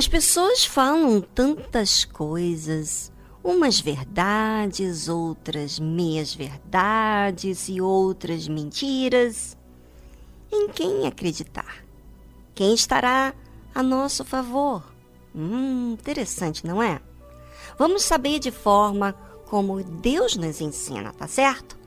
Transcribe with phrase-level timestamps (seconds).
[0.00, 3.12] As pessoas falam tantas coisas,
[3.44, 9.58] umas verdades, outras meias verdades e outras mentiras.
[10.50, 11.84] Em quem acreditar?
[12.54, 13.34] Quem estará
[13.74, 14.90] a nosso favor?
[15.34, 16.98] Hum, interessante, não é?
[17.78, 19.14] Vamos saber de forma
[19.46, 21.78] como Deus nos ensina, tá certo?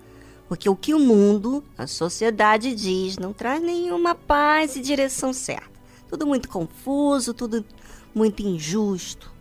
[0.47, 5.71] Porque o que o mundo, a sociedade diz, não traz nenhuma paz e direção certa.
[6.09, 7.65] Tudo muito confuso, tudo
[8.13, 9.31] muito injusto.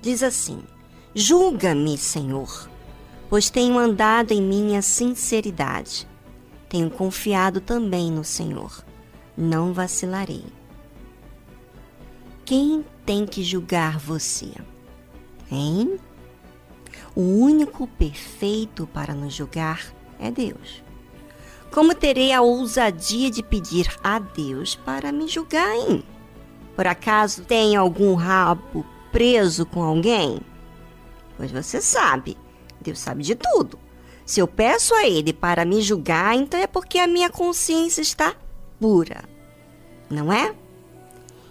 [0.00, 0.62] Diz assim:
[1.14, 2.68] Julga-me, Senhor,
[3.28, 6.08] pois tenho andado em minha sinceridade.
[6.68, 8.84] Tenho confiado também no Senhor.
[9.36, 10.44] Não vacilarei.
[12.44, 14.52] Quem tem que julgar você?
[15.50, 15.98] Hein?
[17.14, 20.82] O único perfeito para nos julgar é Deus.
[21.70, 26.02] Como terei a ousadia de pedir a Deus para me julgar, hein?
[26.74, 30.40] Por acaso tem algum rabo preso com alguém?
[31.36, 32.36] Pois você sabe,
[32.80, 33.78] Deus sabe de tudo.
[34.24, 38.34] Se eu peço a Ele para me julgar, então é porque a minha consciência está
[38.78, 39.24] pura,
[40.08, 40.54] não é?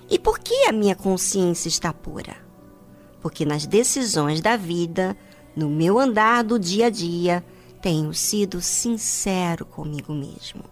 [0.09, 2.47] E por que a minha consciência está pura?
[3.22, 5.18] Porque nas decisões da vida,
[5.56, 7.44] no meu andar do dia a dia,
[7.82, 10.64] tenho sido sincero comigo mesmo,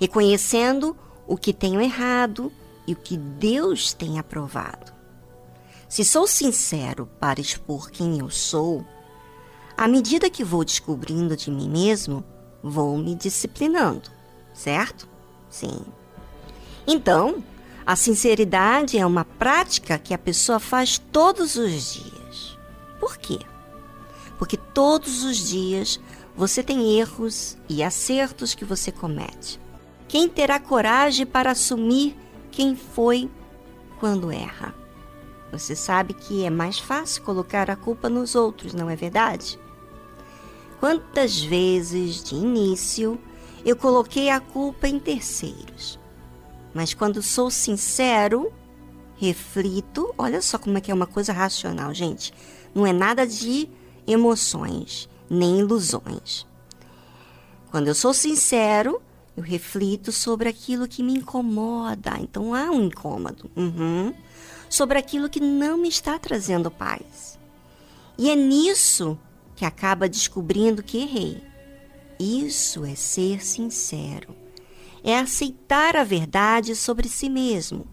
[0.00, 2.52] reconhecendo o que tenho errado
[2.86, 4.92] e o que Deus tem aprovado.
[5.88, 8.84] Se sou sincero para expor quem eu sou,
[9.76, 12.24] à medida que vou descobrindo de mim mesmo,
[12.62, 14.10] vou me disciplinando,
[14.52, 15.08] certo?
[15.50, 15.84] Sim.
[16.86, 17.42] Então,
[17.84, 22.58] a sinceridade é uma prática que a pessoa faz todos os dias.
[23.00, 23.40] Por quê?
[24.38, 26.00] Porque todos os dias
[26.36, 29.60] você tem erros e acertos que você comete.
[30.08, 32.16] Quem terá coragem para assumir
[32.50, 33.28] quem foi
[33.98, 34.74] quando erra.
[35.50, 39.58] Você sabe que é mais fácil colocar a culpa nos outros, não é verdade?
[40.80, 43.18] Quantas vezes, de início,
[43.64, 46.01] eu coloquei a culpa em terceiros.
[46.74, 48.52] Mas quando sou sincero,
[49.16, 52.32] reflito, olha só como é que é uma coisa racional, gente.
[52.74, 53.68] Não é nada de
[54.06, 56.46] emoções, nem ilusões.
[57.70, 59.00] Quando eu sou sincero,
[59.36, 62.18] eu reflito sobre aquilo que me incomoda.
[62.20, 63.50] Então há um incômodo.
[63.56, 64.14] Uhum.
[64.68, 67.38] Sobre aquilo que não me está trazendo paz.
[68.18, 69.18] E é nisso
[69.54, 71.42] que acaba descobrindo que errei.
[72.18, 74.41] Isso é ser sincero.
[75.04, 77.86] É aceitar a verdade sobre si mesmo.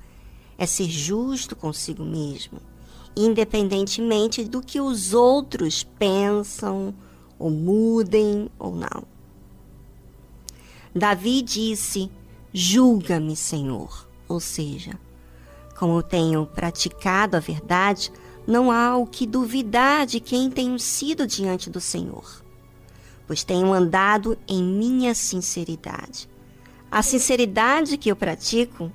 [0.58, 2.59] É ser justo consigo mesmo,
[3.16, 6.94] independentemente do que os outros pensam,
[7.38, 9.03] ou mudem ou não.
[10.94, 12.12] Davi disse:
[12.53, 14.08] Julga-me, Senhor.
[14.28, 15.00] Ou seja,
[15.78, 18.12] como eu tenho praticado a verdade,
[18.46, 22.44] não há o que duvidar de quem tenho sido diante do Senhor,
[23.26, 26.30] pois tenho andado em minha sinceridade.
[26.91, 28.91] A sinceridade que eu pratico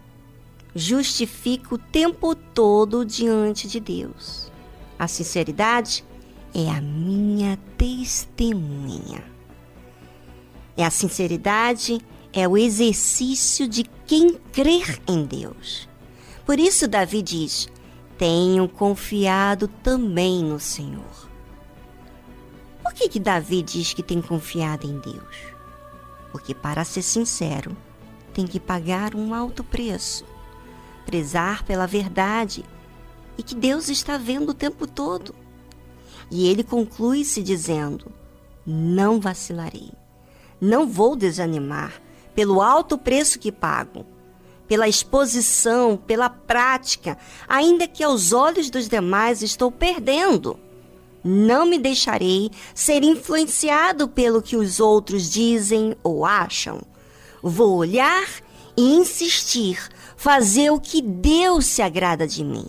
[0.75, 4.50] justifico o tempo todo diante de Deus.
[4.99, 6.04] A sinceridade
[6.53, 9.22] é a minha testemunha.
[10.77, 12.00] É a sinceridade,
[12.33, 15.88] é o exercício de quem crer em Deus.
[16.44, 17.69] Por isso, Davi diz:
[18.19, 21.31] Tenho confiado também no Senhor.
[22.83, 25.53] Por que, que Davi diz que tem confiado em Deus?
[26.34, 27.77] Porque, para ser sincero,
[28.33, 30.25] tem que pagar um alto preço,
[31.06, 32.65] prezar pela verdade
[33.39, 35.33] e que Deus está vendo o tempo todo.
[36.28, 38.11] E ele conclui se dizendo:
[38.67, 39.93] Não vacilarei.
[40.61, 42.03] Não vou desanimar
[42.34, 44.05] pelo alto preço que pago,
[44.66, 47.16] pela exposição, pela prática,
[47.47, 50.59] ainda que aos olhos dos demais estou perdendo.
[51.24, 56.82] Não me deixarei ser influenciado pelo que os outros dizem ou acham.
[57.42, 58.28] Vou olhar
[58.76, 62.66] e insistir, fazer o que Deus se agrada de mim.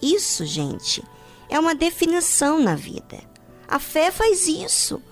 [0.00, 1.04] Isso, gente,
[1.48, 3.20] é uma definição na vida.
[3.68, 5.02] A fé faz isso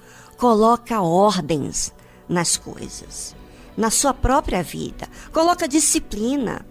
[0.42, 1.94] coloca ordens
[2.28, 3.32] nas coisas,
[3.76, 6.66] na sua própria vida, coloca disciplina.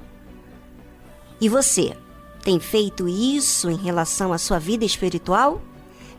[1.40, 1.96] E você
[2.44, 5.62] tem feito isso em relação à sua vida espiritual?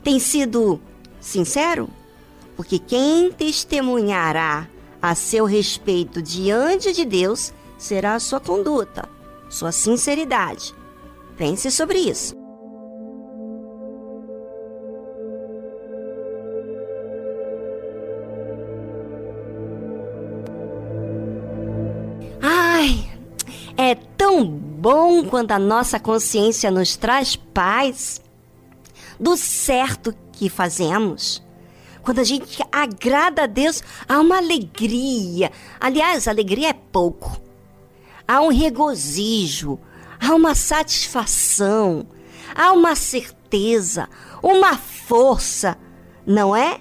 [0.03, 0.81] tem sido
[1.21, 1.89] sincero?
[2.57, 4.69] Porque quem testemunhará
[5.01, 9.09] a seu respeito diante de Deus será a sua conduta,
[9.51, 10.73] sua sinceridade.
[11.37, 12.37] Pense sobre isso.
[22.41, 23.09] Ai,
[23.77, 28.22] é tão bom quando a nossa consciência nos traz paz
[29.19, 31.43] do certo que fazemos.
[32.03, 35.53] Quando a gente agrada a Deus, há uma alegria.
[35.81, 37.41] Aliás, alegria é pouco.
[38.27, 39.79] Há um regozijo,
[40.21, 42.07] há uma satisfação,
[42.55, 44.09] há uma certeza,
[44.43, 45.79] uma força,
[46.27, 46.81] não é?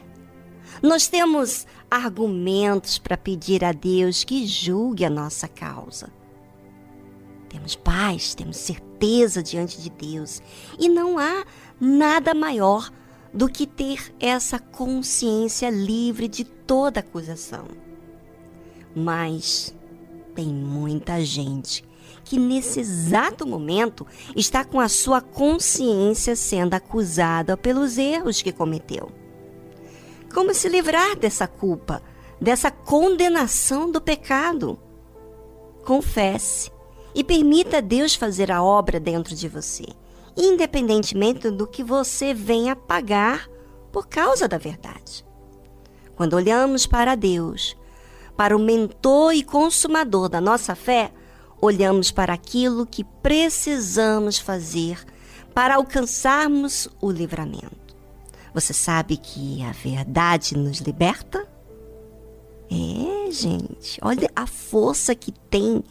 [0.82, 6.21] Nós temos argumentos para pedir a Deus que julgue a nossa causa.
[7.52, 10.42] Temos paz, temos certeza diante de Deus.
[10.80, 11.44] E não há
[11.82, 12.90] nada maior
[13.34, 17.66] do que ter essa consciência livre de toda acusação.
[18.96, 19.76] Mas
[20.34, 21.84] tem muita gente
[22.24, 29.12] que nesse exato momento está com a sua consciência sendo acusada pelos erros que cometeu.
[30.34, 32.02] Como se livrar dessa culpa,
[32.40, 34.80] dessa condenação do pecado?
[35.84, 36.72] Confesse
[37.14, 39.86] e permita Deus fazer a obra dentro de você,
[40.36, 43.50] independentemente do que você venha pagar
[43.92, 45.26] por causa da verdade.
[46.16, 47.76] Quando olhamos para Deus,
[48.38, 51.12] para o mentor e consumador da nossa fé,
[51.62, 54.98] olhamos para aquilo que precisamos fazer
[55.54, 57.96] para alcançarmos o livramento.
[58.54, 61.48] Você sabe que a verdade nos liberta?
[62.70, 65.84] É, gente, olha a força que tem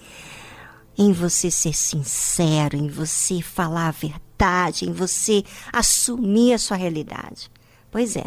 [1.00, 5.42] em você ser sincero, em você falar a verdade, em você
[5.72, 7.50] assumir a sua realidade.
[7.90, 8.26] Pois é.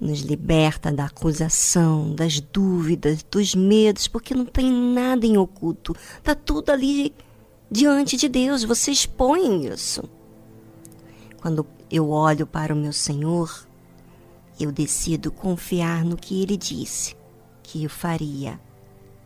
[0.00, 5.96] Nos liberta da acusação, das dúvidas, dos medos, porque não tem nada em oculto.
[6.16, 7.12] Está tudo ali
[7.68, 10.08] diante de Deus, você expõe isso.
[11.42, 13.66] Quando eu olho para o meu Senhor,
[14.60, 17.16] eu decido confiar no que Ele disse
[17.64, 18.60] que eu faria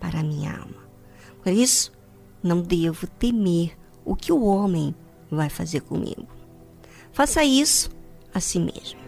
[0.00, 0.91] para a minha alma.
[1.42, 1.92] Por isso,
[2.42, 4.94] não devo temer o que o homem
[5.30, 6.26] vai fazer comigo.
[7.12, 7.90] Faça isso
[8.32, 9.00] a si mesmo.